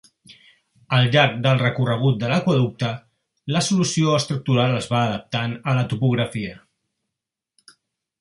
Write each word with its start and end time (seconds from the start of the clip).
Al 0.99 1.07
llarg 1.15 1.35
del 1.41 1.59
recorregut 1.63 2.15
de 2.23 2.31
l'aqüeducte, 2.31 2.89
la 3.55 3.61
solució 3.67 4.15
estructural 4.21 4.73
es 4.79 4.89
va 4.95 5.03
adaptant 5.11 5.53
a 5.73 5.77
la 5.81 5.85
topografia. 5.93 6.57